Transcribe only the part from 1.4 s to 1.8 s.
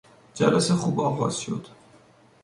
شد.